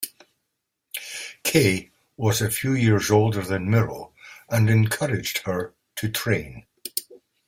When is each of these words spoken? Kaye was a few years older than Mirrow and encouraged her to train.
Kaye 1.43 1.91
was 2.17 2.41
a 2.41 2.49
few 2.49 2.73
years 2.73 3.11
older 3.11 3.43
than 3.43 3.69
Mirrow 3.69 4.13
and 4.49 4.67
encouraged 4.67 5.43
her 5.45 5.75
to 5.97 6.09
train. 6.09 6.65